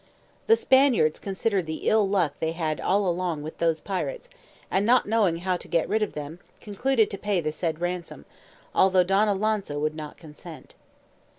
The 0.47 0.55
Spaniards 0.55 1.19
considering 1.19 1.65
the 1.65 1.87
ill 1.87 2.09
luck 2.09 2.33
they 2.39 2.53
had 2.53 2.81
all 2.81 3.07
along 3.07 3.43
with 3.43 3.59
those 3.59 3.79
pirates, 3.79 4.29
and 4.71 4.83
not 4.83 5.05
knowing 5.05 5.37
how 5.37 5.57
to 5.57 5.67
get 5.67 5.87
rid 5.87 6.01
of 6.01 6.13
them, 6.13 6.39
concluded 6.59 7.11
to 7.11 7.19
pay 7.19 7.39
the 7.39 7.51
said 7.51 7.79
ransom, 7.79 8.25
though 8.75 9.03
Don 9.03 9.27
Alonso 9.27 9.77
would 9.79 9.93
not 9.93 10.17
consent. 10.17 10.73